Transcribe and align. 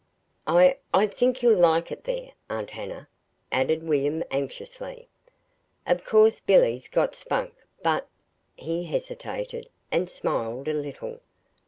I 0.47 0.77
I 0.95 1.05
think 1.05 1.43
you'll 1.43 1.59
like 1.59 1.91
it 1.91 2.05
there, 2.05 2.31
Aunt 2.49 2.71
Hannah," 2.71 3.07
added 3.51 3.83
William, 3.83 4.23
anxiously. 4.31 5.07
"Of 5.85 6.05
course 6.05 6.39
Billy's 6.39 6.87
got 6.87 7.13
Spunk, 7.13 7.53
but" 7.83 8.07
he 8.55 8.85
hesitated, 8.85 9.69
and 9.91 10.09
smiled 10.09 10.67
a 10.67 10.73
little. 10.73 11.19